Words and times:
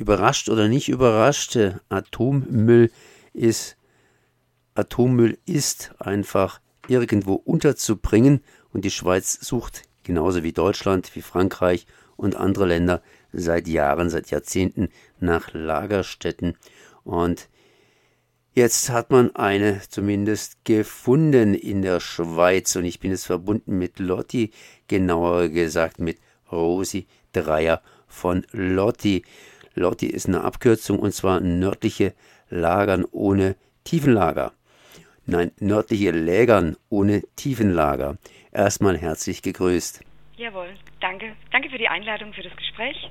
Überrascht 0.00 0.48
oder 0.48 0.66
nicht 0.66 0.88
überrascht, 0.88 1.58
Atommüll 1.90 2.90
ist 3.34 3.76
Atommüll 4.74 5.36
ist 5.44 5.92
einfach 5.98 6.60
irgendwo 6.88 7.34
unterzubringen. 7.34 8.40
Und 8.72 8.86
die 8.86 8.90
Schweiz 8.90 9.38
sucht 9.42 9.82
genauso 10.02 10.42
wie 10.42 10.52
Deutschland, 10.52 11.14
wie 11.14 11.20
Frankreich 11.20 11.86
und 12.16 12.34
andere 12.34 12.64
Länder 12.64 13.02
seit 13.32 13.68
Jahren, 13.68 14.08
seit 14.08 14.30
Jahrzehnten 14.30 14.88
nach 15.18 15.52
Lagerstätten. 15.52 16.56
Und 17.04 17.50
Jetzt 18.52 18.90
hat 18.90 19.12
man 19.12 19.36
eine 19.36 19.80
zumindest 19.88 20.64
gefunden 20.64 21.54
in 21.54 21.82
der 21.82 22.00
Schweiz. 22.00 22.74
Und 22.74 22.84
ich 22.84 22.98
bin 22.98 23.12
jetzt 23.12 23.26
verbunden 23.26 23.78
mit 23.78 24.00
Lotti, 24.00 24.50
genauer 24.88 25.50
gesagt 25.50 26.00
mit 26.00 26.18
Rosi 26.50 27.06
Dreier 27.32 27.80
von 28.08 28.44
Lotti. 28.50 29.24
Lotti 29.74 30.06
ist 30.06 30.26
eine 30.26 30.42
Abkürzung 30.42 30.98
und 30.98 31.12
zwar 31.12 31.40
nördliche 31.40 32.14
Lagern 32.48 33.04
ohne 33.10 33.56
Tiefenlager. 33.84 34.52
Nein, 35.26 35.52
nördliche 35.60 36.10
Lägern 36.10 36.76
ohne 36.88 37.22
Tiefenlager. 37.36 38.18
Erstmal 38.52 38.98
herzlich 38.98 39.42
gegrüßt. 39.42 40.04
Jawohl, 40.36 40.70
danke. 41.00 41.36
Danke 41.52 41.70
für 41.70 41.78
die 41.78 41.88
Einladung, 41.88 42.32
für 42.32 42.42
das 42.42 42.56
Gespräch. 42.56 43.10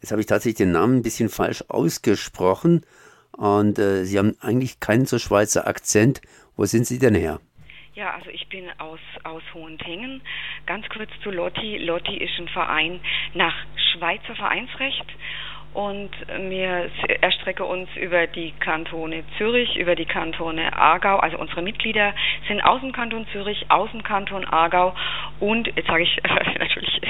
Jetzt 0.00 0.12
habe 0.12 0.20
ich 0.20 0.26
tatsächlich 0.26 0.58
den 0.58 0.72
Namen 0.72 0.98
ein 0.98 1.02
bisschen 1.02 1.28
falsch 1.28 1.64
ausgesprochen 1.68 2.84
und 3.32 3.78
äh, 3.78 4.04
Sie 4.04 4.18
haben 4.18 4.36
eigentlich 4.40 4.78
keinen 4.78 5.06
so 5.06 5.18
Schweizer 5.18 5.66
Akzent. 5.66 6.20
Wo 6.56 6.66
sind 6.66 6.86
Sie 6.86 6.98
denn 6.98 7.14
her? 7.14 7.40
Ja, 7.94 8.12
also 8.14 8.28
ich 8.30 8.48
bin 8.48 8.68
aus, 8.78 9.00
aus 9.22 9.42
Hohentengen. 9.54 10.20
Ganz 10.66 10.88
kurz 10.88 11.10
zu 11.22 11.30
Lotti. 11.30 11.78
Lotti 11.78 12.16
ist 12.16 12.38
ein 12.38 12.48
Verein 12.48 13.00
nach 13.34 13.54
Schweizer 13.94 14.34
Vereinsrecht 14.34 15.06
und 15.74 16.10
wir 16.28 16.88
erstrecken 17.20 17.66
uns 17.66 17.88
über 17.96 18.28
die 18.28 18.52
Kantone 18.60 19.24
Zürich, 19.36 19.76
über 19.76 19.96
die 19.96 20.06
Kantone 20.06 20.72
Aargau. 20.72 21.18
Also 21.18 21.36
unsere 21.36 21.62
Mitglieder 21.62 22.14
sind 22.46 22.62
aus 22.62 22.80
dem 22.80 22.92
Kanton 22.92 23.26
Zürich, 23.32 23.66
aus 23.68 23.90
dem 23.90 24.04
Kanton 24.04 24.44
Aargau 24.44 24.94
und, 25.40 25.66
jetzt 25.76 25.88
sage 25.88 26.04
ich 26.04 26.16
natürlich 26.58 27.00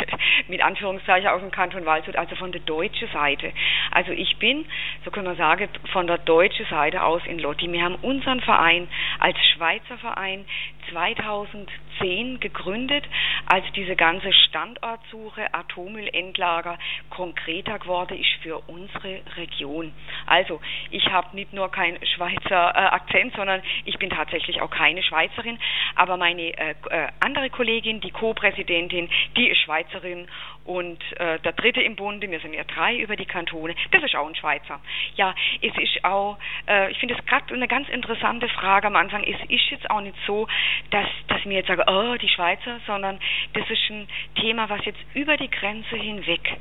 mit 0.48 0.62
Anführungszeichen 0.62 1.28
aus 1.28 1.40
dem 1.40 1.50
Kanton 1.50 1.84
Waldshut, 1.84 2.16
also 2.16 2.36
von 2.36 2.52
der 2.52 2.62
deutschen 2.62 3.08
Seite. 3.08 3.52
Also 3.90 4.12
ich 4.12 4.36
bin, 4.38 4.64
so 5.04 5.10
können 5.10 5.26
wir 5.26 5.36
sagen, 5.36 5.68
von 5.92 6.06
der 6.06 6.18
deutschen 6.18 6.66
Seite 6.66 7.02
aus 7.02 7.22
in 7.26 7.38
Lotti. 7.38 7.70
Wir 7.70 7.84
haben 7.84 7.96
unseren 7.96 8.40
Verein 8.40 8.88
als 9.20 9.36
Schweizer 9.54 9.98
Verein 9.98 10.44
2010 10.90 12.40
gegründet, 12.40 13.04
als 13.46 13.64
diese 13.74 13.96
ganze 13.96 14.32
Standortsuche, 14.32 15.52
Atommüllendlager 15.52 16.78
konkreter 17.10 17.78
geworden 17.78 18.18
ist 18.18 18.42
für 18.42 18.53
unsere 18.66 19.20
Region. 19.36 19.92
Also 20.26 20.60
ich 20.90 21.06
habe 21.06 21.34
nicht 21.34 21.52
nur 21.52 21.70
keinen 21.70 22.04
Schweizer 22.06 22.72
äh, 22.74 22.78
Akzent, 22.78 23.34
sondern 23.34 23.62
ich 23.84 23.98
bin 23.98 24.10
tatsächlich 24.10 24.60
auch 24.60 24.70
keine 24.70 25.02
Schweizerin, 25.02 25.58
aber 25.96 26.16
meine 26.16 26.56
äh, 26.56 26.74
äh, 26.90 27.08
andere 27.20 27.50
Kollegin, 27.50 28.00
die 28.00 28.10
Co-Präsidentin, 28.10 29.08
die 29.36 29.48
ist 29.48 29.58
Schweizerin 29.58 30.28
und 30.64 30.98
äh, 31.18 31.38
der 31.40 31.52
dritte 31.52 31.82
im 31.82 31.96
Bunde, 31.96 32.30
wir 32.30 32.40
sind 32.40 32.54
ja 32.54 32.64
drei 32.64 32.96
über 32.96 33.16
die 33.16 33.26
Kantone, 33.26 33.74
das 33.90 34.02
ist 34.02 34.16
auch 34.16 34.26
ein 34.26 34.34
Schweizer. 34.34 34.80
Ja, 35.16 35.34
es 35.60 35.76
ist 35.76 36.04
auch, 36.04 36.38
äh, 36.66 36.90
ich 36.90 36.98
finde 36.98 37.14
es 37.14 37.26
gerade 37.26 37.52
eine 37.54 37.68
ganz 37.68 37.88
interessante 37.88 38.48
Frage 38.48 38.86
am 38.86 38.96
Anfang, 38.96 39.24
es 39.24 39.40
ist 39.50 39.70
jetzt 39.70 39.90
auch 39.90 40.00
nicht 40.00 40.16
so, 40.26 40.46
dass, 40.90 41.08
dass 41.28 41.44
mir 41.44 41.58
jetzt 41.58 41.68
sage, 41.68 41.84
oh, 41.86 42.16
die 42.16 42.28
Schweizer, 42.28 42.80
sondern 42.86 43.18
das 43.52 43.68
ist 43.68 43.90
ein 43.90 44.08
Thema, 44.40 44.68
was 44.68 44.84
jetzt 44.84 45.00
über 45.14 45.36
die 45.36 45.50
Grenze 45.50 45.96
hinweg, 45.96 46.56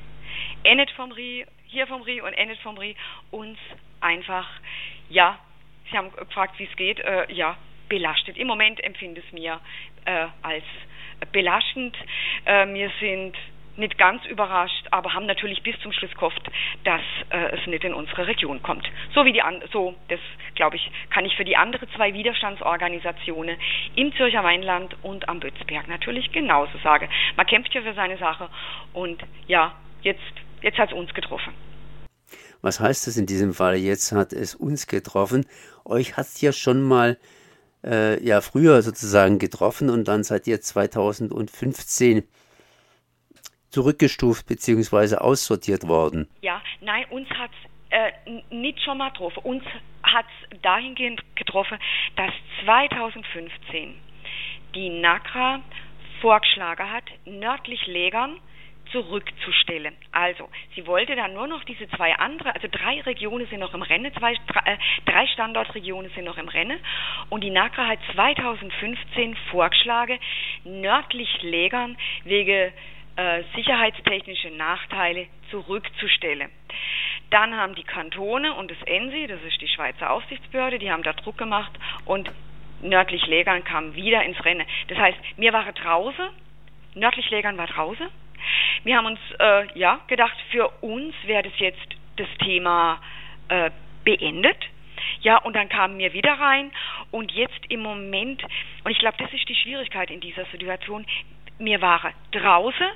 endet 0.64 0.92
vom 0.92 1.12
Rie, 1.12 1.46
hier 1.74 1.88
vom 1.88 2.04
Rie 2.04 2.22
und 2.22 2.34
endet 2.34 2.60
vom 2.60 2.78
Rie, 2.78 2.96
uns 3.32 3.58
einfach, 4.00 4.48
ja, 5.10 5.40
Sie 5.92 5.98
haben 5.98 6.12
gefragt, 6.16 6.58
wie 6.58 6.64
es 6.64 6.76
geht, 6.78 7.00
äh, 7.00 7.32
ja, 7.34 7.58
belastet. 7.90 8.38
Im 8.38 8.48
Moment 8.48 8.82
empfinde 8.84 9.22
es 9.26 9.34
mir 9.34 9.60
äh, 10.06 10.28
als 10.42 10.64
belastend. 11.32 11.96
Äh, 12.46 12.68
wir 12.74 12.92
sind 13.00 13.36
nicht 13.76 13.98
ganz 13.98 14.24
überrascht, 14.26 14.86
aber 14.92 15.14
haben 15.14 15.26
natürlich 15.26 15.64
bis 15.64 15.80
zum 15.80 15.92
Schluss 15.92 16.14
gehofft, 16.14 16.42
dass 16.84 17.02
äh, 17.30 17.58
es 17.58 17.66
nicht 17.68 17.84
in 17.84 17.94
unsere 17.94 18.28
Region 18.28 18.62
kommt. 18.62 18.88
So 19.14 19.26
wie 19.26 19.34
die 19.34 19.42
so, 19.72 19.96
das 20.10 20.20
glaube 20.56 20.76
ich, 20.76 20.92
kann 21.10 21.26
ich 21.26 21.36
für 21.36 21.44
die 21.44 21.58
anderen 21.58 21.90
zwei 21.96 22.14
Widerstandsorganisationen 22.14 23.58
im 23.96 24.14
Zürcher 24.16 24.44
Weinland 24.44 24.96
und 25.02 25.28
am 25.28 25.40
Bötzberg 25.40 25.88
natürlich 25.88 26.32
genauso 26.32 26.78
sagen. 26.80 27.10
Man 27.36 27.48
kämpft 27.48 27.74
ja 27.74 27.82
für 27.82 27.94
seine 27.94 28.18
Sache 28.18 28.48
und 28.94 29.22
ja, 29.48 29.74
jetzt, 30.04 30.22
jetzt 30.64 30.78
hat 30.78 30.90
es 30.90 30.96
uns 30.96 31.14
getroffen. 31.14 31.54
Was 32.62 32.80
heißt 32.80 33.08
das 33.08 33.18
in 33.18 33.26
diesem 33.26 33.54
Fall? 33.54 33.76
Jetzt 33.76 34.14
hat 34.14 34.34
es 34.34 34.56
uns 34.56 34.88
getroffen. 34.88 35.46
Euch 35.86 36.16
hat 36.16 36.26
es 36.26 36.42
ja 36.42 36.54
schon 36.54 36.82
mal 36.82 37.18
äh, 37.84 38.24
ja 38.24 38.42
früher 38.42 38.82
sozusagen 38.82 39.38
getroffen 39.38 39.90
und 39.90 40.08
dann 40.08 40.24
seid 40.24 40.48
ihr 40.48 40.62
2015 40.62 42.24
zurückgestuft 43.70 44.48
bzw. 44.48 45.18
aussortiert 45.18 45.88
worden? 45.88 46.30
Ja, 46.42 46.62
nein, 46.82 47.06
uns 47.10 47.30
hat 47.32 47.52
es 47.52 47.70
äh, 47.90 48.56
nicht 48.56 48.82
schon 48.82 48.98
mal 48.98 49.10
getroffen. 49.10 49.40
Uns 49.44 49.64
hat 50.04 50.26
es 50.26 50.62
dahingehend 50.62 51.22
getroffen, 51.36 51.78
dass 52.16 52.32
2015 52.64 53.96
die 54.76 54.90
NACRA 55.02 55.62
vorgeschlagen 56.22 56.90
hat, 56.90 57.04
nördlich 57.26 57.86
Legern 57.88 58.40
zurückzustellen. 58.94 59.96
Also, 60.12 60.48
sie 60.76 60.88
wollte 60.88 61.16
dann 61.16 61.34
nur 61.34 61.48
noch 61.48 61.64
diese 61.66 61.90
zwei 61.90 62.16
andere, 62.16 62.56
also 62.56 62.68
drei 62.72 63.02
Regionen 63.02 63.46
sind 63.48 63.60
noch 63.60 63.74
im 63.74 63.82
Rennen, 63.82 64.14
zwei, 64.14 64.36
drei, 64.48 64.74
äh, 64.74 64.78
drei 65.06 65.28
Standortregionen 65.28 66.10
sind 66.12 66.24
noch 66.24 66.38
im 66.38 66.48
Rennen 66.48 66.80
und 67.30 67.44
die 67.44 67.50
NACRA 67.50 67.88
hat 67.88 68.00
2015 68.14 69.36
vorgeschlagen, 69.52 70.20
nördlich 70.64 71.42
Legern 71.42 71.98
wegen 72.24 72.72
äh, 73.16 73.44
sicherheitstechnische 73.56 74.52
Nachteile 74.52 75.28
zurückzustellen. 75.50 76.50
Dann 77.32 77.56
haben 77.56 77.76
die 77.76 77.84
Kantone 77.84 78.54
und 78.54 78.70
das 78.70 78.82
ENSI, 78.86 79.28
das 79.28 79.42
ist 79.42 79.60
die 79.60 79.68
Schweizer 79.68 80.12
Aufsichtsbehörde, 80.12 80.78
die 80.78 80.92
haben 80.92 81.04
da 81.04 81.14
Druck 81.14 81.38
gemacht 81.38 81.72
und 82.06 82.32
nördlich 82.82 83.26
Lägern 83.26 83.64
kam 83.64 83.96
wieder 83.96 84.24
ins 84.24 84.44
Rennen. 84.46 84.66
Das 84.88 84.98
heißt, 84.98 85.18
mir 85.38 85.52
war 85.52 85.72
draußen, 85.72 86.30
nördlich 86.94 87.30
Lägern 87.32 87.58
war 87.58 87.68
draußen. 87.68 88.08
Wir 88.84 88.98
haben 88.98 89.06
uns 89.06 89.20
äh, 89.40 89.68
ja 89.78 90.00
gedacht, 90.08 90.36
für 90.52 90.70
uns 90.82 91.14
wäre 91.26 91.44
das 91.44 91.58
jetzt 91.60 91.88
das 92.18 92.28
Thema 92.40 93.00
äh, 93.50 93.72
beendet. 94.04 94.58
Ja, 95.22 95.38
und 95.38 95.56
dann 95.56 95.70
kamen 95.70 95.98
wir 95.98 96.14
wieder 96.14 96.34
rein 96.34 96.72
und 97.12 97.32
jetzt 97.32 97.60
im 97.70 97.82
Moment, 97.82 98.44
und 98.84 98.92
ich 98.92 99.00
glaube, 99.00 99.18
das 99.18 99.32
ist 99.34 99.48
die 99.48 99.56
Schwierigkeit 99.56 100.12
in 100.12 100.20
dieser 100.20 100.46
Situation, 100.46 101.06
wir 101.60 101.82
waren 101.82 102.14
draußen 102.32 102.88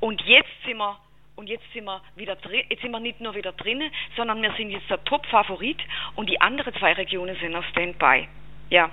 und 0.00 0.20
jetzt 0.22 0.50
sind 0.64 0.78
wir 0.78 0.98
und 1.36 1.48
jetzt 1.48 1.64
sind 1.72 1.84
wir 1.84 2.02
wieder 2.16 2.36
drin, 2.36 2.64
jetzt 2.68 2.82
sind 2.82 2.90
wir 2.90 3.00
nicht 3.00 3.20
nur 3.20 3.34
wieder 3.34 3.52
drinnen, 3.52 3.90
sondern 4.16 4.42
wir 4.42 4.52
sind 4.54 4.70
jetzt 4.70 4.90
der 4.90 5.02
Top-Favorit 5.04 5.78
und 6.14 6.28
die 6.28 6.40
anderen 6.40 6.74
zwei 6.74 6.92
Regionen 6.92 7.36
sind 7.36 7.54
auf 7.54 7.64
Standby. 7.66 8.28
Ja, 8.68 8.90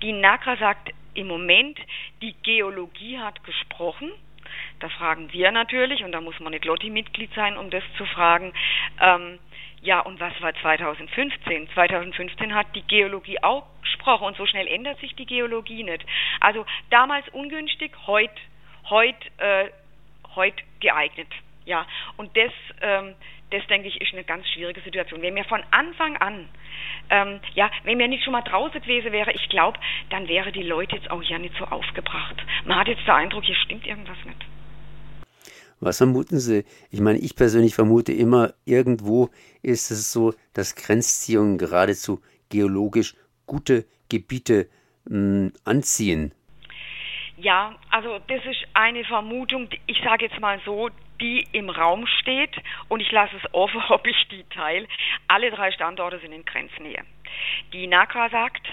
die 0.00 0.12
NACRA 0.12 0.56
sagt 0.56 0.92
im 1.14 1.26
Moment, 1.26 1.78
die 2.22 2.34
Geologie 2.42 3.18
hat 3.18 3.42
gesprochen. 3.44 4.10
Da 4.80 4.88
fragen 4.88 5.32
wir 5.32 5.52
natürlich, 5.52 6.02
und 6.04 6.12
da 6.12 6.20
muss 6.20 6.38
man 6.40 6.52
nicht 6.52 6.64
Lotti-Mitglied 6.64 7.32
sein, 7.34 7.56
um 7.56 7.70
das 7.70 7.84
zu 7.96 8.06
fragen, 8.06 8.52
ähm, 9.00 9.38
ja, 9.82 10.00
und 10.00 10.20
was 10.20 10.32
war 10.42 10.54
2015? 10.54 11.68
2015 11.72 12.54
hat 12.54 12.66
die 12.74 12.82
Geologie 12.82 13.42
auch 13.42 13.64
gesprochen 13.82 14.24
und 14.24 14.36
so 14.36 14.46
schnell 14.46 14.66
ändert 14.66 14.98
sich 15.00 15.14
die 15.16 15.26
Geologie 15.26 15.84
nicht. 15.84 16.04
Also 16.40 16.66
damals 16.90 17.26
ungünstig, 17.30 17.92
heute 18.06 18.34
heut, 18.90 19.16
äh, 19.38 19.70
heut 20.34 20.62
geeignet. 20.80 21.28
Ja, 21.64 21.86
und 22.16 22.36
das, 22.36 22.52
ähm, 22.80 23.14
das 23.50 23.66
denke 23.66 23.88
ich, 23.88 24.00
ist 24.00 24.12
eine 24.12 24.24
ganz 24.24 24.48
schwierige 24.48 24.80
Situation. 24.80 25.22
Wenn 25.22 25.34
wir 25.34 25.44
von 25.44 25.62
Anfang 25.70 26.16
an, 26.18 26.48
ähm, 27.10 27.40
ja, 27.54 27.70
wenn 27.84 27.98
wir 27.98 28.08
nicht 28.08 28.24
schon 28.24 28.32
mal 28.32 28.42
draußen 28.42 28.80
gewesen 28.80 29.12
wäre, 29.12 29.32
ich 29.32 29.48
glaube, 29.48 29.78
dann 30.10 30.28
wäre 30.28 30.52
die 30.52 30.62
Leute 30.62 30.96
jetzt 30.96 31.10
auch 31.10 31.22
hier 31.22 31.38
nicht 31.38 31.56
so 31.56 31.64
aufgebracht. 31.64 32.36
Man 32.64 32.78
hat 32.78 32.88
jetzt 32.88 33.06
den 33.06 33.14
Eindruck, 33.14 33.44
hier 33.44 33.56
stimmt 33.56 33.86
irgendwas 33.86 34.22
nicht. 34.24 34.44
Was 35.80 35.96
vermuten 35.96 36.38
Sie? 36.38 36.64
Ich 36.90 37.00
meine, 37.00 37.18
ich 37.18 37.34
persönlich 37.34 37.74
vermute 37.74 38.12
immer, 38.12 38.52
irgendwo 38.66 39.30
ist 39.62 39.90
es 39.90 40.12
so, 40.12 40.34
dass 40.52 40.74
Grenzziehungen 40.74 41.56
geradezu 41.56 42.20
geologisch 42.50 43.14
gute 43.46 43.86
Gebiete 44.10 44.68
mh, 45.06 45.16
hm, 45.16 45.52
anziehen. 45.64 46.32
Ja, 47.38 47.74
also 47.88 48.18
das 48.28 48.44
ist 48.44 48.66
eine 48.74 49.02
Vermutung, 49.04 49.70
ich 49.86 49.98
sage 50.04 50.26
jetzt 50.26 50.38
mal 50.40 50.60
so, 50.66 50.90
die 51.22 51.46
im 51.52 51.70
Raum 51.70 52.06
steht 52.06 52.54
und 52.88 53.00
ich 53.00 53.10
lasse 53.10 53.36
es 53.36 53.54
offen, 53.54 53.80
ob 53.88 54.06
ich 54.06 54.28
die 54.30 54.44
teile. 54.50 54.86
Alle 55.28 55.50
drei 55.50 55.72
Standorte 55.72 56.18
sind 56.18 56.32
in 56.32 56.44
Grenznähe. 56.44 57.02
Die 57.72 57.86
NACRA 57.86 58.28
sagt, 58.28 58.66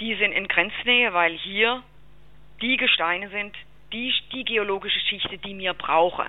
die 0.00 0.16
sind 0.16 0.32
in 0.32 0.48
Grenznähe, 0.48 1.14
weil 1.14 1.36
hier 1.38 1.84
die 2.60 2.76
Gesteine 2.76 3.28
sind, 3.30 3.54
die, 3.92 4.12
die 4.32 4.44
geologische 4.44 5.00
Schichte, 5.00 5.38
die 5.38 5.54
mir 5.54 5.74
brauche, 5.74 6.26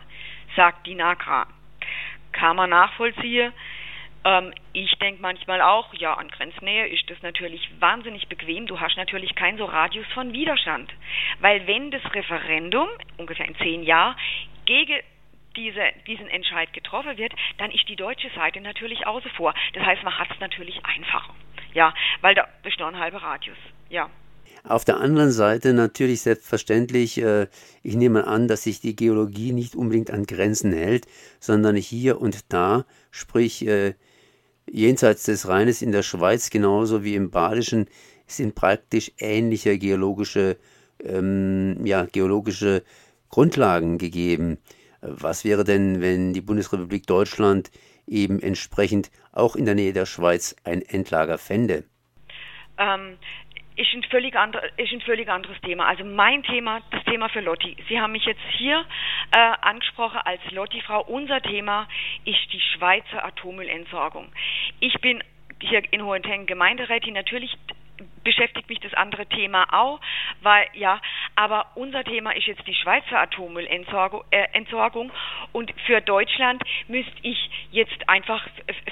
sagt 0.56 0.86
die 0.88 0.96
NACRA. 0.96 1.48
kann 2.32 2.56
man 2.56 2.70
nachvollziehen. 2.70 3.52
Ähm, 4.24 4.54
ich 4.74 4.92
denke 5.00 5.22
manchmal 5.22 5.62
auch, 5.62 5.94
ja, 5.94 6.14
an 6.14 6.28
Grenznähe 6.30 6.88
ist 6.88 7.10
das 7.10 7.22
natürlich 7.22 7.70
wahnsinnig 7.80 8.28
bequem. 8.28 8.68
Du 8.68 8.80
hast 8.80 8.98
natürlich 8.98 9.36
keinen 9.36 9.58
so 9.58 9.66
Radius 9.66 10.08
von 10.14 10.34
Widerstand. 10.34 10.92
Weil 11.40 11.66
wenn 11.68 11.92
das 11.92 12.04
Referendum, 12.14 12.88
ungefähr 13.18 13.48
in 13.48 13.56
zehn 13.56 13.84
Jahren, 13.84 14.16
gegen 14.66 15.00
diese, 15.56 15.82
diesen 16.06 16.28
Entscheid 16.28 16.72
getroffen 16.74 17.18
wird, 17.18 17.34
dann 17.58 17.72
ist 17.72 17.88
die 17.90 17.96
deutsche 17.96 18.30
Seite 18.32 18.62
natürlich 18.62 19.08
außen 19.08 19.32
vor. 19.32 19.54
Das 19.74 19.84
heißt, 19.84 20.04
man 20.04 20.18
hat 20.18 20.30
es 20.30 20.40
natürlich 20.40 20.86
einfacher. 20.86 21.34
Ja, 21.74 21.94
weil 22.22 22.36
da 22.36 22.48
ist 22.64 22.80
nur 22.80 22.88
ein 22.88 23.00
halber 23.00 23.22
Radius. 23.22 23.58
Ja. 23.90 24.10
Auf 24.64 24.86
der 24.86 24.98
anderen 24.98 25.32
Seite 25.32 25.74
natürlich 25.74 26.22
selbstverständlich, 26.22 27.22
äh, 27.22 27.48
ich 27.84 27.96
nehme 27.96 28.28
an, 28.28 28.48
dass 28.48 28.64
sich 28.64 28.80
die 28.80 28.96
Geologie 28.96 29.54
nicht 29.54 29.76
unbedingt 29.76 30.12
an 30.12 30.26
Grenzen 30.26 30.74
hält, 30.74 31.06
sondern 31.40 31.76
hier 31.76 32.20
und 32.20 32.46
da, 32.50 32.86
sprich 33.12 33.66
äh, 33.66 33.94
jenseits 34.70 35.24
des 35.24 35.48
Rheines 35.48 35.82
in 35.82 35.92
der 35.92 36.04
Schweiz 36.04 36.50
genauso 36.50 37.04
wie 37.04 37.16
im 37.16 37.30
Badischen, 37.30 37.88
sind 38.28 38.56
praktisch 38.56 39.12
ähnliche 39.20 39.78
geologische, 39.78 40.58
ähm, 41.04 41.86
ja, 41.86 42.06
geologische 42.06 42.84
Grundlagen 43.30 43.98
gegeben. 43.98 44.58
Was 45.02 45.46
wäre 45.46 45.64
denn, 45.64 46.02
wenn 46.02 46.34
die 46.34 46.42
Bundesrepublik 46.42 47.08
Deutschland 47.08 47.72
eben 48.06 48.42
entsprechend 48.42 49.12
auch 49.32 49.56
in 49.56 49.66
der 49.66 49.76
Nähe 49.76 49.94
der 49.94 50.06
Schweiz 50.06 50.56
ein 50.64 50.82
Endlager 50.82 51.38
fände? 51.38 51.84
Ähm, 52.78 53.18
ist 53.78 53.94
ein, 53.94 54.04
völlig 54.04 54.36
andre, 54.36 54.62
ist 54.78 54.92
ein 54.92 55.02
völlig 55.02 55.30
anderes 55.30 55.60
Thema. 55.62 55.86
Also 55.86 56.04
mein 56.04 56.44
Thema, 56.44 56.82
das 56.92 57.04
Thema 57.04 57.30
für 57.30 57.42
Lotti. 57.42 57.78
Sie 57.88 58.02
haben 58.02 58.12
mich 58.12 58.26
jetzt 58.26 58.42
hier 58.58 58.84
äh, 59.32 59.38
angesprochen 59.62 60.20
als 60.26 60.42
Lotti-Frau. 60.52 61.04
Unser 61.04 61.42
Thema 61.42 61.88
ist 62.26 62.52
die 62.52 62.60
Schweizer 62.60 63.24
Atommüllentsorgung. 63.24 64.32
Ich 64.80 65.00
bin 65.00 65.24
hier 65.62 65.82
in 65.92 66.04
Hohentengen 66.04 66.48
Gemeinderätin. 66.48 67.14
Natürlich 67.14 67.56
beschäftigt 68.24 68.70
mich 68.70 68.80
das 68.80 68.94
andere 68.94 69.26
Thema 69.26 69.66
auch, 69.74 70.00
weil 70.42 70.68
ja, 70.74 71.00
aber 71.36 71.68
unser 71.76 72.04
Thema 72.04 72.32
ist 72.36 72.48
jetzt 72.48 72.66
die 72.68 72.74
Schweizer 72.74 73.20
Atommüllentsorgung 73.20 74.24
äh, 74.32 75.12
und 75.54 75.74
für 75.86 76.02
Deutschland 76.02 76.62
müsste 76.88 77.14
ich 77.22 77.50
jetzt 77.72 78.10
einfach 78.10 78.46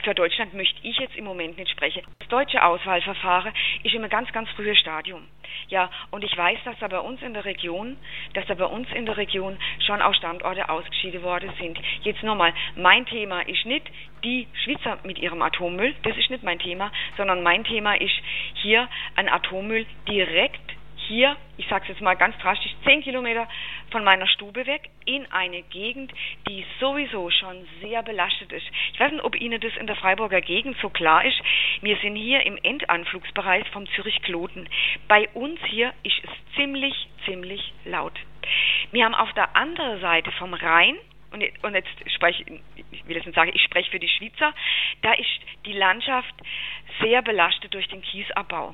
für 0.03 0.13
Deutschland 0.13 0.53
möchte 0.53 0.79
ich 0.83 0.97
jetzt 0.97 1.15
im 1.15 1.25
Moment 1.25 1.57
nicht 1.57 1.71
sprechen. 1.71 2.03
Das 2.19 2.27
deutsche 2.29 2.63
Auswahlverfahren 2.63 3.53
ist 3.83 3.93
immer 3.93 4.09
ganz 4.09 4.31
ganz 4.31 4.49
frühes 4.51 4.77
Stadium. 4.79 5.27
Ja, 5.69 5.89
und 6.11 6.23
ich 6.23 6.35
weiß, 6.35 6.59
dass 6.65 6.77
da 6.79 6.87
bei 6.87 6.99
uns 6.99 7.21
in 7.21 7.33
der 7.33 7.45
Region, 7.45 7.97
dass 8.33 8.45
da 8.47 8.53
bei 8.53 8.65
uns 8.65 8.87
in 8.93 9.05
der 9.05 9.17
Region 9.17 9.57
schon 9.85 10.01
auch 10.01 10.13
Standorte 10.13 10.69
ausgeschieden 10.69 11.23
worden 11.23 11.51
sind. 11.59 11.79
Jetzt 12.03 12.23
nochmal, 12.23 12.53
mein 12.75 13.05
Thema 13.05 13.41
ist 13.41 13.65
nicht 13.65 13.85
die 14.23 14.47
Schweizer 14.63 14.99
mit 15.03 15.19
ihrem 15.19 15.41
Atommüll, 15.41 15.95
das 16.03 16.17
ist 16.17 16.29
nicht 16.29 16.43
mein 16.43 16.59
Thema, 16.59 16.91
sondern 17.17 17.43
mein 17.43 17.63
Thema 17.63 17.95
ist 17.95 18.15
hier 18.55 18.87
ein 19.15 19.29
Atommüll 19.29 19.85
direkt 20.07 20.74
hier, 21.07 21.35
ich 21.57 21.67
sage 21.67 21.83
es 21.83 21.89
jetzt 21.89 22.01
mal 22.01 22.15
ganz 22.15 22.37
drastisch, 22.39 22.71
zehn 22.83 23.01
Kilometer 23.01 23.47
von 23.91 24.03
meiner 24.03 24.27
Stube 24.27 24.65
weg 24.65 24.89
in 25.05 25.25
eine 25.31 25.61
Gegend, 25.63 26.11
die 26.47 26.65
sowieso 26.79 27.29
schon 27.29 27.67
sehr 27.81 28.03
belastet 28.03 28.51
ist. 28.51 28.65
Ich 28.93 28.99
weiß 28.99 29.11
nicht, 29.11 29.23
ob 29.23 29.39
Ihnen 29.39 29.59
das 29.59 29.75
in 29.77 29.87
der 29.87 29.95
Freiburger 29.95 30.41
Gegend 30.41 30.77
so 30.81 30.89
klar 30.89 31.25
ist. 31.25 31.39
Wir 31.81 31.97
sind 31.97 32.15
hier 32.15 32.45
im 32.45 32.57
Endanflugsbereich 32.61 33.67
vom 33.69 33.87
Zürich-Kloten. 33.91 34.67
Bei 35.07 35.29
uns 35.29 35.59
hier 35.67 35.93
ist 36.03 36.19
es 36.23 36.55
ziemlich, 36.55 37.07
ziemlich 37.25 37.73
laut. 37.85 38.13
Wir 38.91 39.05
haben 39.05 39.15
auf 39.15 39.31
der 39.33 39.55
anderen 39.55 39.99
Seite 40.01 40.31
vom 40.33 40.53
Rhein 40.53 40.95
und, 41.31 41.41
jetzt 41.73 42.11
spreche 42.11 42.43
ich 42.91 43.07
will 43.07 43.15
jetzt 43.17 43.25
nicht 43.25 43.35
sagen, 43.35 43.51
ich 43.53 43.61
spreche 43.61 43.91
für 43.91 43.99
die 43.99 44.07
Schweizer, 44.07 44.53
da 45.01 45.13
ist 45.13 45.39
die 45.65 45.73
Landschaft 45.73 46.33
sehr 47.01 47.21
belastet 47.21 47.73
durch 47.73 47.87
den 47.89 48.01
Kiesabbau. 48.01 48.73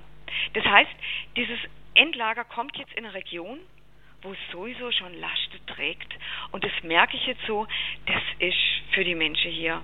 Das 0.54 0.64
heißt, 0.66 0.92
dieses 1.36 1.60
Endlager 1.94 2.44
kommt 2.44 2.78
jetzt 2.78 2.94
in 2.94 3.06
eine 3.06 3.14
Region, 3.14 3.60
wo 4.22 4.32
es 4.34 4.38
sowieso 4.52 4.92
schon 4.92 5.14
Laste 5.20 5.60
trägt. 5.68 6.14
Und 6.52 6.64
das 6.64 6.72
merke 6.84 7.18
ich 7.18 7.26
jetzt 7.26 7.46
so, 7.48 7.68
das 8.06 8.22
ist 8.40 8.58
für 8.94 9.04
die 9.04 9.16
Menschen 9.16 9.52
hier, 9.52 9.82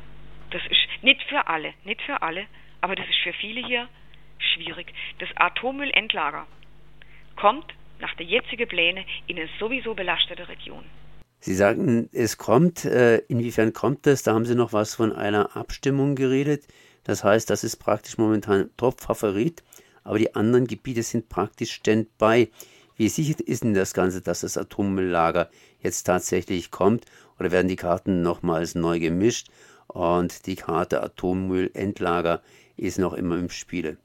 das 0.51 0.61
ist 0.69 1.03
nicht 1.03 1.21
für 1.23 1.47
alle, 1.47 1.73
nicht 1.83 2.01
für 2.01 2.21
alle, 2.21 2.45
aber 2.81 2.95
das 2.95 3.07
ist 3.07 3.19
für 3.23 3.33
viele 3.33 3.65
hier 3.65 3.87
schwierig. 4.53 4.93
Das 5.19 5.29
Atommüllendlager 5.35 6.45
kommt 7.35 7.73
nach 7.99 8.13
der 8.15 8.25
jetzigen 8.25 8.67
Pläne 8.67 9.05
in 9.27 9.37
eine 9.37 9.49
sowieso 9.59 9.93
belastete 9.93 10.47
Region. 10.47 10.83
Sie 11.39 11.53
sagten, 11.53 12.09
es 12.13 12.37
kommt. 12.37 12.85
Äh, 12.85 13.17
inwiefern 13.27 13.73
kommt 13.73 14.05
das? 14.05 14.23
Da 14.23 14.33
haben 14.33 14.45
Sie 14.45 14.55
noch 14.55 14.73
was 14.73 14.95
von 14.95 15.13
einer 15.13 15.55
Abstimmung 15.55 16.15
geredet. 16.15 16.67
Das 17.03 17.23
heißt, 17.23 17.49
das 17.49 17.63
ist 17.63 17.77
praktisch 17.77 18.17
momentan 18.17 18.69
Top-Favorit 18.75 19.63
aber 20.07 20.19
die 20.19 20.35
anderen 20.35 20.67
Gebiete 20.67 21.03
sind 21.03 21.27
praktisch 21.27 21.73
Standby. 21.73 22.49
Wie 22.95 23.09
sicher 23.09 23.35
ist 23.45 23.63
denn 23.63 23.73
das 23.73 23.93
Ganze, 23.93 24.21
dass 24.21 24.39
das 24.39 24.57
Atommülllager 24.57 25.49
jetzt 25.81 26.03
tatsächlich 26.03 26.71
kommt? 26.71 27.05
Oder 27.37 27.51
werden 27.51 27.67
die 27.67 27.75
Karten 27.75 28.21
nochmals 28.21 28.73
neu 28.73 28.99
gemischt 28.99 29.49
und 29.87 30.45
die 30.45 30.55
Karte 30.55 31.03
Atommüllendlager 31.03 32.41
ist 32.77 32.99
noch 32.99 33.13
immer 33.13 33.37
im 33.37 33.49
Spiele? 33.49 33.97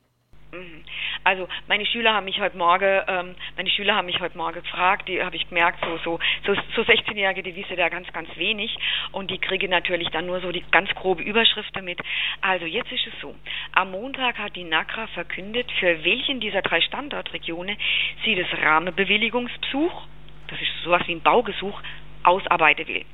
Also 1.24 1.48
meine 1.68 1.86
Schüler 1.86 2.14
haben 2.14 2.24
mich 2.24 2.40
heute 2.40 2.56
Morgen, 2.56 3.00
ähm, 3.06 3.34
meine 3.56 3.70
Schüler 3.70 3.94
haben 3.94 4.06
mich 4.06 4.20
heute 4.20 4.36
Morgen 4.36 4.54
gefragt, 4.54 5.08
die 5.08 5.22
habe 5.22 5.36
ich 5.36 5.48
gemerkt, 5.48 5.78
so 5.84 5.98
so 5.98 6.18
so, 6.46 6.54
so 6.74 6.82
16-Jährige, 6.82 7.42
die 7.42 7.54
wissen 7.54 7.76
da 7.76 7.88
ganz 7.88 8.12
ganz 8.12 8.28
wenig 8.36 8.76
und 9.12 9.30
die 9.30 9.38
kriegen 9.38 9.70
natürlich 9.70 10.08
dann 10.08 10.26
nur 10.26 10.40
so 10.40 10.50
die 10.50 10.64
ganz 10.70 10.90
grobe 10.94 11.22
Überschrift 11.22 11.74
damit. 11.76 12.00
Also 12.40 12.66
jetzt 12.66 12.90
ist 12.90 13.06
es 13.06 13.20
so: 13.20 13.34
Am 13.72 13.92
Montag 13.92 14.38
hat 14.38 14.56
die 14.56 14.64
NACRA 14.64 15.06
verkündet, 15.08 15.70
für 15.78 16.04
welchen 16.04 16.40
dieser 16.40 16.62
drei 16.62 16.80
Standortregionen 16.80 17.76
sie 18.24 18.34
das 18.34 18.48
Rahmenbewilligungsbesuch, 18.60 20.02
das 20.48 20.60
ist 20.60 20.70
sowas 20.82 21.02
wie 21.06 21.12
ein 21.12 21.22
Baugesuch, 21.22 21.80
ausarbeiten 22.24 22.86
will. 22.86 23.04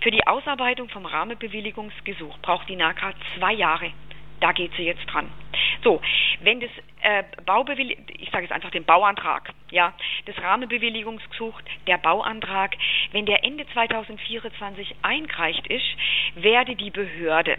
Für 0.00 0.10
die 0.10 0.26
Ausarbeitung 0.26 0.88
vom 0.88 1.06
Rahmenbewilligungsgesuch 1.06 2.38
braucht 2.38 2.68
die 2.68 2.76
NACRA 2.76 3.12
zwei 3.36 3.52
Jahre. 3.52 3.92
Da 4.40 4.52
geht 4.52 4.72
sie 4.76 4.84
jetzt 4.84 5.04
dran. 5.06 5.30
So, 5.82 6.00
wenn 6.40 6.60
das 6.60 6.70
äh, 7.02 7.24
Baubewillig 7.44 7.98
ich 8.30 8.30
sage 8.30 8.44
jetzt 8.44 8.52
einfach 8.52 8.70
den 8.70 8.84
Bauantrag, 8.84 9.50
ja, 9.70 9.92
das 10.26 10.38
Rahmenbewilligungsgesuch, 10.38 11.60
der 11.86 11.98
Bauantrag, 11.98 12.76
wenn 13.12 13.26
der 13.26 13.44
Ende 13.44 13.66
2024 13.72 14.96
eingereicht 15.02 15.66
ist, 15.66 15.84
werde 16.36 16.74
die 16.76 16.90
Behörde, 16.90 17.58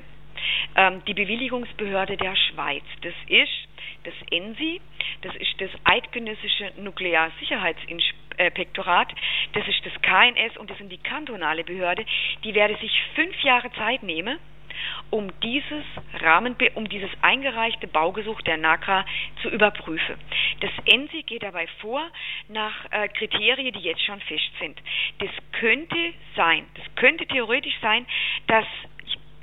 ähm, 0.76 1.04
die 1.06 1.14
Bewilligungsbehörde 1.14 2.18
der 2.18 2.36
Schweiz, 2.36 2.84
das 3.02 3.14
ist 3.28 3.68
das 4.04 4.16
ENSI, 4.32 4.82
das 5.22 5.36
ist 5.36 5.54
das 5.60 5.70
Eidgenössische 5.84 6.72
Nuklearsicherheitsinspektorat, 6.78 9.14
das 9.54 9.68
ist 9.68 9.86
das 9.86 9.94
KNS 10.02 10.58
und 10.58 10.70
das 10.70 10.78
sind 10.78 10.92
die 10.92 10.98
kantonale 10.98 11.64
Behörde, 11.64 12.06
die 12.44 12.54
werde 12.56 12.76
sich 12.78 12.92
fünf 13.16 13.42
Jahre 13.44 13.72
Zeit 13.74 14.04
nehmen, 14.04 14.40
um 15.10 15.32
dieses 15.42 15.84
Rahmen, 16.22 16.56
um 16.76 16.88
dieses 16.88 17.10
eingereichte 17.22 17.88
Baugesuch 17.88 18.42
der 18.42 18.58
NACRA 18.58 19.06
zu 19.42 19.50
überprüfen. 19.50 20.16
Das 20.60 20.72
ENSI 20.86 21.24
geht 21.24 21.44
dabei 21.44 21.68
vor 21.80 22.02
nach 22.48 22.86
äh, 22.92 23.08
Kriterien, 23.10 23.74
die 23.74 23.80
jetzt 23.80 24.04
schon 24.04 24.20
fest 24.22 24.52
sind. 24.60 24.80
Das 25.20 25.30
könnte 25.54 26.14
sein, 26.36 26.66
das 26.76 26.86
könnte 26.96 27.26
theoretisch 27.28 27.78
sein, 27.82 28.06
dass, 28.48 28.66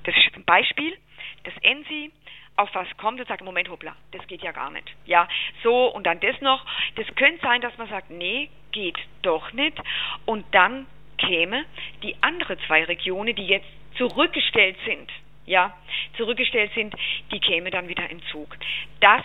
das 0.05 0.17
ist 0.17 0.37
ein 0.37 0.45
Beispiel, 0.45 0.97
das 1.45 1.55
ENSI 1.63 2.11
auf 2.59 2.75
was 2.75 2.89
kommt 2.97 3.21
und 3.21 3.29
sagt, 3.29 3.43
Moment, 3.43 3.71
hoppla, 3.71 3.95
das 4.11 4.27
geht 4.27 4.43
ja 4.43 4.51
gar 4.51 4.71
nicht. 4.71 4.91
Ja, 5.07 5.29
so 5.63 5.87
und 5.87 6.05
dann 6.07 6.19
das 6.21 6.41
noch. 6.41 6.65
Das 6.97 7.07
könnte 7.15 7.41
sein, 7.41 7.61
dass 7.61 7.77
man 7.79 7.89
sagt, 7.89 8.11
nee, 8.11 8.51
geht 8.73 8.99
doch 9.23 9.53
nicht. 9.53 9.79
Und 10.27 10.45
dann 10.53 10.87
käme 11.19 11.65
die 12.03 12.17
andere 12.21 12.59
zwei 12.67 12.85
Regionen, 12.85 13.35
die 13.35 13.47
jetzt 13.47 13.69
zurückgestellt 13.99 14.77
sind, 14.87 15.11
ja, 15.47 15.77
zurückgestellt 16.17 16.73
sind, 16.75 16.95
die 17.33 17.41
käme 17.41 17.71
dann 17.71 17.89
wieder 17.89 18.09
in 18.09 18.23
Zug. 18.31 18.57
Das, 19.01 19.23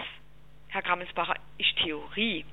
Herr 0.70 0.82
Grammelsbacher, 0.82 1.36
ist 1.58 1.76
Theorie. 1.78 2.46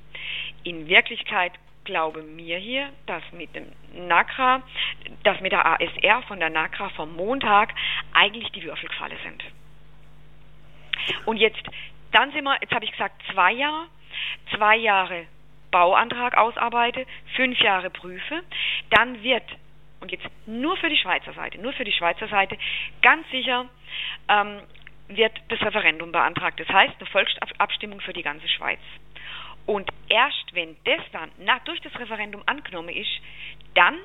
In 0.62 0.87
Wirklichkeit 0.89 1.53
glaube 1.85 2.23
mir 2.23 2.59
hier, 2.59 2.91
dass 3.07 3.23
mit 3.33 3.55
dem 3.55 3.67
NACRA, 4.07 4.62
dass 5.25 5.41
mit 5.41 5.53
der 5.53 5.67
ASR 5.67 6.23
von 6.29 6.39
der 6.39 6.50
NACRA 6.50 6.91
vom 6.91 7.17
Montag 7.17 7.75
eigentlich 8.12 8.50
die 8.53 8.62
Würfel 8.62 8.89
gefallen 8.89 9.19
sind. 9.25 9.43
Und 11.25 11.39
jetzt, 11.39 11.62
dann 12.12 12.31
sind 12.33 12.45
wir, 12.45 12.59
jetzt 12.61 12.73
habe 12.73 12.85
ich 12.85 12.93
gesagt, 12.93 13.23
zwei 13.33 13.53
Jahre, 13.53 13.87
zwei 14.55 14.77
Jahre 14.77 15.27
Bauantrag 15.71 16.37
ausarbeite, 16.37 17.07
fünf 17.37 17.59
Jahre 17.61 17.91
prüfe, 17.91 18.43
dann 18.91 19.23
wird 19.23 19.45
und 20.00 20.11
jetzt 20.11 20.26
nur 20.47 20.76
für 20.76 20.88
die 20.88 20.97
Schweizer 20.97 21.33
Seite, 21.33 21.59
nur 21.59 21.73
für 21.73 21.85
die 21.85 21.92
Schweizer 21.92 22.28
Seite, 22.28 22.57
ganz 23.02 23.28
sicher 23.30 23.66
ähm, 24.28 24.61
wird 25.09 25.33
das 25.49 25.61
Referendum 25.61 26.12
beantragt. 26.12 26.59
Das 26.61 26.69
heißt, 26.69 26.95
eine 26.99 27.07
Volksabstimmung 27.11 28.00
für 28.00 28.12
die 28.12 28.23
ganze 28.23 28.49
Schweiz. 28.49 28.80
Und 29.66 29.90
erst 30.09 30.54
wenn 30.54 30.76
das 30.85 31.00
dann 31.12 31.30
na, 31.38 31.59
durch 31.64 31.80
das 31.80 31.97
Referendum 31.99 32.42
angenommen 32.47 32.88
ist, 32.88 33.11
dann 33.75 33.97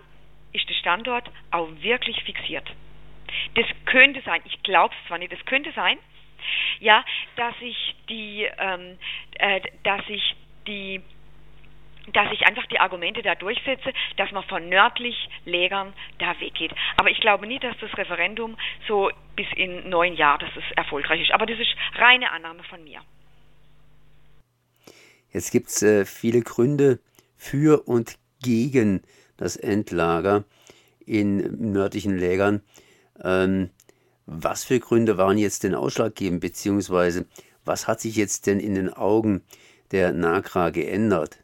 ist 0.53 0.69
der 0.69 0.75
Standort 0.75 1.29
auch 1.51 1.69
wirklich 1.79 2.21
fixiert. 2.23 2.69
Das 3.55 3.65
könnte 3.85 4.21
sein, 4.21 4.41
ich 4.45 4.61
glaube 4.63 4.93
es 4.99 5.07
zwar 5.07 5.17
nicht, 5.17 5.31
das 5.31 5.43
könnte 5.45 5.71
sein, 5.71 5.97
ja, 6.79 7.03
dass 7.35 7.55
ich 7.61 7.95
die, 8.09 8.47
ähm, 8.57 8.97
äh, 9.39 9.61
dass 9.83 10.01
ich 10.07 10.35
die 10.67 11.01
dass 12.13 12.31
ich 12.31 12.45
einfach 12.45 12.65
die 12.67 12.79
Argumente 12.79 13.21
da 13.21 13.35
durchsetze, 13.35 13.93
dass 14.17 14.31
man 14.31 14.43
von 14.43 14.69
nördlich 14.69 15.29
Lägern 15.45 15.93
da 16.19 16.39
weggeht. 16.39 16.71
Aber 16.97 17.09
ich 17.09 17.19
glaube 17.19 17.47
nicht, 17.47 17.63
dass 17.63 17.75
das 17.79 17.95
Referendum 17.97 18.57
so 18.87 19.09
bis 19.35 19.47
in 19.55 19.89
neun 19.89 20.15
Jahren, 20.15 20.39
dass 20.39 20.55
es 20.55 20.63
erfolgreich 20.75 21.21
ist. 21.21 21.31
Aber 21.31 21.45
das 21.45 21.59
ist 21.59 21.75
reine 21.95 22.31
Annahme 22.31 22.63
von 22.63 22.83
mir. 22.83 22.99
Jetzt 25.31 25.51
gibt 25.51 25.67
es 25.67 25.83
äh, 25.83 26.05
viele 26.05 26.41
Gründe 26.41 26.99
für 27.35 27.87
und 27.87 28.17
gegen 28.41 29.01
das 29.37 29.57
Endlager 29.57 30.45
in 31.05 31.71
nördlichen 31.73 32.17
Lägern. 32.17 32.61
Ähm, 33.23 33.69
was 34.25 34.63
für 34.63 34.79
Gründe 34.79 35.17
waren 35.17 35.37
jetzt 35.37 35.63
denn 35.63 35.75
ausschlaggebend, 35.75 36.41
beziehungsweise 36.41 37.25
was 37.63 37.87
hat 37.87 37.99
sich 37.99 38.15
jetzt 38.15 38.47
denn 38.47 38.59
in 38.59 38.75
den 38.75 38.93
Augen 38.93 39.43
der 39.91 40.13
NAGRA 40.13 40.69
geändert? 40.69 41.39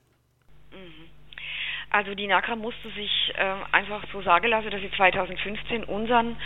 Also 1.92 2.16
die 2.16 2.26
NACRA 2.26 2.56
musste 2.56 2.90
sich 2.92 3.34
äh, 3.36 3.54
einfach 3.74 4.02
so 4.14 4.22
sagen 4.22 4.48
lassen, 4.48 4.70
dass 4.70 4.80
sie 4.80 4.92
2015 4.92 5.84
unseren, 5.84 6.38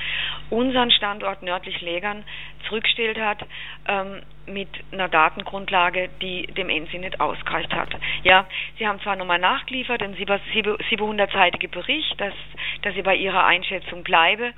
unseren 0.49 0.89
Standort 0.89 1.43
nördlich 1.43 1.81
Lägern 1.81 2.23
zurückgestellt 2.67 3.19
hat 3.19 3.45
ähm, 3.87 4.23
mit 4.47 4.69
einer 4.91 5.07
Datengrundlage, 5.07 6.09
die 6.19 6.47
dem 6.47 6.69
ENSI 6.69 6.97
nicht 6.97 7.19
ausgereicht 7.21 7.71
hat. 7.73 7.89
Ja, 8.23 8.47
sie 8.79 8.87
haben 8.87 8.99
zwar 9.01 9.15
nochmal 9.15 9.37
nachgeliefert, 9.37 10.01
einen 10.01 10.15
700-seitige 10.15 11.69
Bericht, 11.69 12.19
dass, 12.19 12.33
dass 12.81 12.95
sie 12.95 13.03
bei 13.03 13.15
ihrer 13.15 13.45
Einschätzung 13.45 14.03
bleibe. 14.03 14.51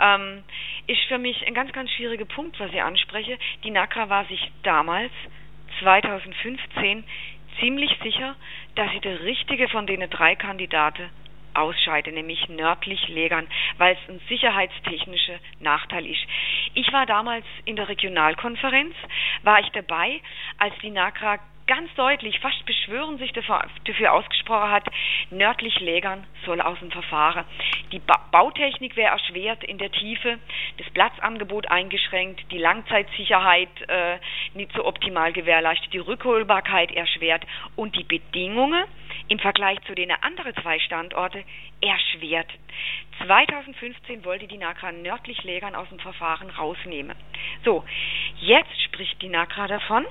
Ähm, 0.00 0.44
ist 0.86 1.02
für 1.08 1.18
mich 1.18 1.44
ein 1.46 1.54
ganz, 1.54 1.72
ganz 1.72 1.90
schwieriger 1.90 2.26
Punkt, 2.26 2.60
was 2.60 2.70
ich 2.72 2.80
anspreche. 2.80 3.38
Die 3.64 3.70
NACRA 3.70 4.08
war 4.08 4.24
sich 4.26 4.52
damals, 4.62 5.10
2015, 5.80 7.04
ziemlich 7.60 7.96
sicher, 8.02 8.34
dass 8.74 8.90
sie 8.92 9.00
der 9.00 9.22
richtige 9.22 9.68
von 9.68 9.86
denen 9.86 10.10
drei 10.10 10.34
Kandidaten 10.34 11.10
ausscheide, 11.54 12.12
nämlich 12.12 12.48
nördlich 12.48 13.08
Legern, 13.08 13.46
weil 13.78 13.94
es 13.94 14.08
ein 14.08 14.20
sicherheitstechnischer 14.28 15.38
Nachteil 15.60 16.06
ist. 16.06 16.24
Ich 16.74 16.92
war 16.92 17.06
damals 17.06 17.44
in 17.64 17.76
der 17.76 17.88
Regionalkonferenz, 17.88 18.94
war 19.42 19.60
ich 19.60 19.68
dabei, 19.70 20.20
als 20.58 20.74
die 20.82 20.90
NAGRA 20.90 21.38
ganz 21.74 21.94
deutlich, 21.94 22.38
fast 22.40 22.66
beschwören 22.66 23.16
sich 23.16 23.32
dafür, 23.32 24.12
ausgesprochen 24.12 24.70
hat, 24.70 24.84
nördlich 25.30 25.80
Lägern 25.80 26.22
soll 26.44 26.60
aus 26.60 26.78
dem 26.80 26.90
Verfahren. 26.90 27.46
Die 27.92 27.98
ba 27.98 28.20
Bautechnik 28.30 28.94
wäre 28.94 29.12
erschwert 29.12 29.64
in 29.64 29.78
der 29.78 29.90
Tiefe, 29.90 30.38
das 30.76 30.90
Platzangebot 30.90 31.70
eingeschränkt, 31.70 32.42
die 32.50 32.58
Langzeitsicherheit 32.58 33.70
äh, 33.88 34.18
nicht 34.52 34.70
so 34.74 34.84
optimal 34.84 35.32
gewährleistet, 35.32 35.94
die 35.94 35.98
Rückholbarkeit 35.98 36.92
erschwert 36.92 37.46
und 37.74 37.96
die 37.96 38.04
Bedingungen 38.04 38.84
im 39.28 39.38
Vergleich 39.38 39.80
zu 39.86 39.94
den 39.94 40.10
anderen 40.10 40.54
zwei 40.56 40.78
Standorte 40.78 41.42
erschwert. 41.80 42.50
2015 43.24 44.26
wollte 44.26 44.46
die 44.46 44.58
NAGRA 44.58 44.92
nördlich 44.92 45.42
Lägern 45.44 45.74
aus 45.74 45.88
dem 45.88 46.00
Verfahren 46.00 46.50
rausnehmen. 46.50 47.16
So, 47.64 47.82
jetzt 48.40 48.82
spricht 48.82 49.22
die 49.22 49.30
NAGRA 49.30 49.68
davon, 49.68 50.04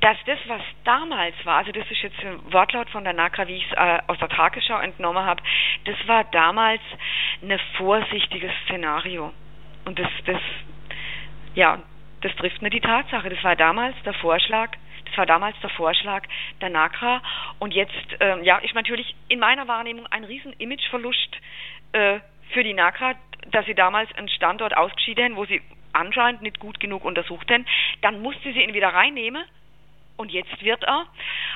dass 0.00 0.16
das, 0.26 0.38
was 0.46 0.62
damals 0.84 1.34
war, 1.44 1.58
also 1.58 1.72
das 1.72 1.90
ist 1.90 2.02
jetzt 2.02 2.18
ein 2.20 2.52
Wortlaut 2.52 2.88
von 2.90 3.04
der 3.04 3.12
NACRA, 3.12 3.48
wie 3.48 3.56
ich 3.56 3.66
es 3.70 3.72
äh, 3.76 3.98
aus 4.06 4.18
der 4.18 4.28
Tagesschau 4.28 4.78
entnommen 4.78 5.24
habe, 5.24 5.42
das 5.84 5.96
war 6.06 6.24
damals 6.24 6.80
ein 7.42 7.58
vorsichtiges 7.76 8.52
Szenario. 8.64 9.32
Und 9.84 9.98
das, 9.98 10.08
das, 10.26 10.40
ja, 11.54 11.78
das 12.20 12.34
trifft 12.36 12.60
nur 12.62 12.70
die 12.70 12.80
Tatsache. 12.80 13.28
Das 13.28 13.42
war 13.42 13.56
damals 13.56 13.96
der 14.04 14.14
Vorschlag, 14.14 14.70
das 15.06 15.16
war 15.16 15.26
damals 15.26 15.58
der 15.60 15.70
Vorschlag 15.70 16.24
der 16.60 16.70
NACRA 16.70 17.22
und 17.58 17.74
jetzt, 17.74 17.92
ähm, 18.20 18.44
ja, 18.44 18.58
ist 18.58 18.74
natürlich 18.74 19.14
in 19.28 19.38
meiner 19.38 19.66
Wahrnehmung 19.66 20.06
ein 20.08 20.24
riesen 20.24 20.52
Imageverlust 20.54 21.36
äh, 21.92 22.20
für 22.52 22.62
die 22.62 22.74
NACRA, 22.74 23.14
dass 23.50 23.66
sie 23.66 23.74
damals 23.74 24.12
einen 24.14 24.28
Standort 24.28 24.76
ausgeschieden 24.76 25.24
haben, 25.24 25.36
wo 25.36 25.44
sie 25.44 25.62
anscheinend 25.92 26.42
nicht 26.42 26.60
gut 26.60 26.80
genug 26.80 27.04
untersucht 27.04 27.50
haben. 27.50 27.66
Dann 28.02 28.20
musste 28.20 28.52
sie 28.52 28.62
ihn 28.62 28.74
wieder 28.74 28.88
reinnehmen 28.88 29.44
und 30.18 30.30
jetzt 30.32 30.62
wird 30.62 30.84
er, 30.84 31.06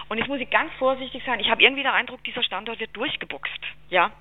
und 0.09 0.19
jetzt 0.19 0.29
muss 0.29 0.41
ich 0.41 0.49
ganz 0.49 0.73
vorsichtig 0.75 1.23
sein, 1.27 1.41
ich 1.41 1.51
habe 1.51 1.63
irgendwie 1.63 1.83
den 1.83 1.93
Eindruck, 1.93 2.25
dieser 2.25 2.43
Standort 2.43 2.81
wird 2.81 2.97
durchgeboxt. 2.97 3.61
Ja, 3.91 4.13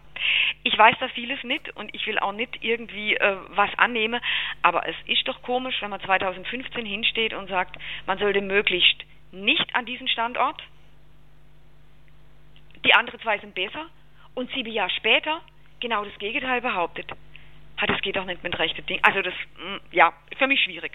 ich 0.63 0.77
weiß 0.77 0.95
da 1.00 1.07
vieles 1.10 1.43
nicht 1.43 1.69
und 1.77 1.93
ich 1.93 2.05
will 2.07 2.19
auch 2.19 2.33
nicht 2.33 2.62
irgendwie 2.62 3.15
äh, 3.15 3.38
was 3.50 3.69
annehmen, 3.77 4.21
aber 4.62 4.88
es 4.88 4.95
ist 5.05 5.27
doch 5.27 5.41
komisch, 5.43 5.81
wenn 5.81 5.91
man 5.91 6.01
2015 6.01 6.86
hinsteht 6.86 7.33
und 7.33 7.48
sagt, 7.48 7.77
man 8.05 8.17
sollte 8.17 8.41
möglichst 8.41 9.03
nicht 9.31 9.74
an 9.75 9.86
diesen 9.86 10.07
Standort, 10.07 10.62
die 12.83 12.93
anderen 12.93 13.19
zwei 13.21 13.38
sind 13.38 13.53
besser 13.53 13.86
und 14.33 14.51
sieben 14.51 14.71
Jahre 14.71 14.89
später 14.91 15.41
genau 15.79 16.03
das 16.03 16.17
Gegenteil 16.17 16.62
behauptet. 16.62 17.12
Hat, 17.77 17.89
es 17.89 18.01
geht 18.01 18.15
doch 18.15 18.25
nicht 18.25 18.43
mit 18.43 18.57
rechten 18.57 18.86
Dingen. 18.86 19.03
Also 19.03 19.21
das, 19.21 19.33
mh, 19.57 19.75
mm, 19.75 19.79
ja, 19.91 20.13
für 20.38 20.48
mich 20.48 20.62
schwierig. 20.62 20.91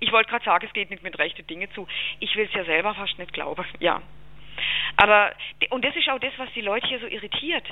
Ich 0.00 0.12
wollte 0.12 0.30
gerade 0.30 0.44
sagen, 0.44 0.66
es 0.66 0.72
geht 0.72 0.90
nicht 0.90 1.02
mit 1.02 1.18
rechten 1.18 1.46
Dingen 1.46 1.70
zu. 1.72 1.86
Ich 2.20 2.34
will 2.36 2.46
es 2.46 2.54
ja 2.54 2.64
selber 2.64 2.94
fast 2.94 3.18
nicht 3.18 3.32
glauben, 3.32 3.64
ja. 3.80 4.00
Aber, 4.96 5.32
und 5.70 5.84
das 5.84 5.96
ist 5.96 6.08
auch 6.08 6.20
das, 6.20 6.32
was 6.36 6.52
die 6.52 6.60
Leute 6.60 6.86
hier 6.86 7.00
so 7.00 7.06
irritiert. 7.06 7.64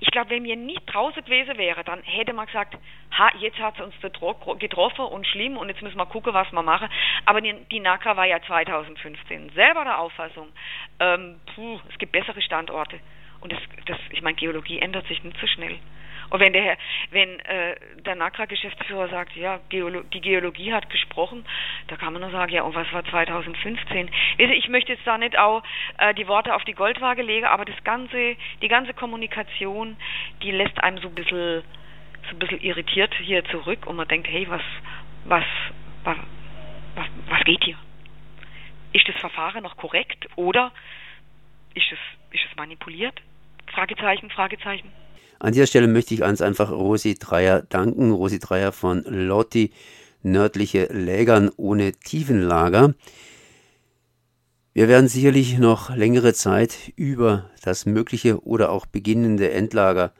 Ich 0.00 0.08
glaube, 0.10 0.30
wenn 0.30 0.42
mir 0.42 0.56
nicht 0.56 0.82
draußen 0.86 1.24
gewesen 1.24 1.58
wäre, 1.58 1.82
dann 1.82 2.02
hätte 2.04 2.32
man 2.32 2.46
gesagt, 2.46 2.76
ha, 3.18 3.32
jetzt 3.38 3.58
hat 3.58 3.74
es 3.78 3.84
uns 3.84 3.94
getroffen 4.60 5.04
und 5.06 5.26
schlimm 5.26 5.56
und 5.56 5.68
jetzt 5.68 5.82
müssen 5.82 5.96
wir 5.96 6.06
gucken, 6.06 6.32
was 6.32 6.50
wir 6.52 6.62
machen. 6.62 6.88
Aber 7.26 7.40
die, 7.40 7.54
die 7.70 7.80
NACA 7.80 8.16
war 8.16 8.26
ja 8.26 8.40
2015 8.40 9.50
selber 9.50 9.84
der 9.84 9.98
Auffassung, 9.98 10.48
ähm, 11.00 11.40
puh, 11.54 11.80
es 11.90 11.98
gibt 11.98 12.12
bessere 12.12 12.40
Standorte. 12.40 13.00
Und 13.40 13.52
das, 13.52 13.60
das, 13.86 13.98
ich 14.10 14.22
meine, 14.22 14.36
Geologie 14.36 14.78
ändert 14.78 15.06
sich 15.08 15.22
nicht 15.24 15.38
so 15.40 15.46
schnell. 15.46 15.78
Und 16.30 16.38
wenn 16.38 16.52
der, 16.52 16.78
wenn 17.10 17.40
äh, 17.40 17.74
der 18.06 18.14
NACRA-Geschäftsführer 18.14 19.08
sagt, 19.08 19.34
ja, 19.36 19.60
Geolo 19.68 20.02
die 20.02 20.20
Geologie 20.20 20.72
hat 20.72 20.88
gesprochen, 20.88 21.44
da 21.88 21.96
kann 21.96 22.12
man 22.12 22.22
nur 22.22 22.30
sagen, 22.30 22.52
ja, 22.52 22.62
und 22.62 22.74
was 22.74 22.90
war 22.92 23.04
2015? 23.04 24.10
Ich 24.38 24.68
möchte 24.68 24.92
jetzt 24.92 25.06
da 25.06 25.18
nicht 25.18 25.36
auch 25.36 25.62
äh, 25.98 26.14
die 26.14 26.28
Worte 26.28 26.54
auf 26.54 26.64
die 26.64 26.72
Goldwaage 26.74 27.22
legen, 27.22 27.46
aber 27.46 27.64
das 27.64 27.82
ganze, 27.82 28.36
die 28.62 28.68
ganze 28.68 28.94
Kommunikation, 28.94 29.96
die 30.42 30.52
lässt 30.52 30.80
einem 30.82 30.98
so 30.98 31.08
ein 31.08 31.14
bisschen, 31.14 31.62
so 32.28 32.30
ein 32.30 32.38
bisschen 32.38 32.60
irritiert 32.60 33.12
hier 33.20 33.44
zurück 33.46 33.86
und 33.86 33.96
man 33.96 34.06
denkt, 34.06 34.28
hey, 34.28 34.48
was, 34.48 34.62
was, 35.24 35.44
was, 36.04 36.16
was, 36.94 37.06
was 37.28 37.44
geht 37.44 37.64
hier? 37.64 37.76
Ist 38.92 39.08
das 39.08 39.16
Verfahren 39.16 39.64
noch 39.64 39.76
korrekt 39.76 40.28
oder 40.36 40.72
ist 41.74 41.90
es, 41.90 41.98
ist 42.30 42.44
es 42.48 42.56
manipuliert? 42.56 43.20
Fragezeichen, 43.72 44.30
Fragezeichen. 44.30 44.92
An 45.40 45.54
dieser 45.54 45.66
Stelle 45.66 45.88
möchte 45.88 46.12
ich 46.12 46.20
ganz 46.20 46.42
einfach 46.42 46.70
Rosi 46.70 47.14
Dreier 47.14 47.62
danken. 47.62 48.12
Rosi 48.12 48.38
Dreier 48.38 48.72
von 48.72 49.04
Lotti, 49.04 49.72
nördliche 50.22 50.84
Lägern 50.92 51.50
ohne 51.56 51.92
Tiefenlager. 51.92 52.94
Wir 54.74 54.86
werden 54.86 55.08
sicherlich 55.08 55.58
noch 55.58 55.96
längere 55.96 56.34
Zeit 56.34 56.92
über 56.94 57.50
das 57.62 57.86
mögliche 57.86 58.44
oder 58.44 58.70
auch 58.70 58.84
beginnende 58.84 59.50
Endlager 59.50 60.12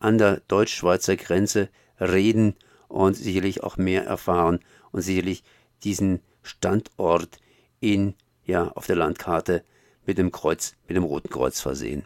an 0.00 0.16
der 0.16 0.40
deutsch-schweizer 0.48 1.16
Grenze 1.16 1.68
reden 2.00 2.54
und 2.88 3.16
sicherlich 3.16 3.62
auch 3.62 3.76
mehr 3.76 4.06
erfahren 4.06 4.60
und 4.90 5.02
sicherlich 5.02 5.44
diesen 5.82 6.20
Standort 6.42 7.40
in 7.78 8.14
ja 8.46 8.68
auf 8.68 8.86
der 8.86 8.96
Landkarte 8.96 9.64
mit 10.06 10.16
dem 10.16 10.32
Kreuz, 10.32 10.76
mit 10.88 10.96
dem 10.96 11.04
roten 11.04 11.28
Kreuz 11.28 11.60
versehen. 11.60 12.04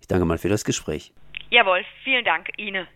Ich 0.00 0.08
danke 0.08 0.24
mal 0.24 0.38
für 0.38 0.48
das 0.48 0.64
Gespräch. 0.64 1.12
Jawohl, 1.50 1.84
vielen 2.04 2.24
Dank 2.24 2.48
Ihnen. 2.56 2.86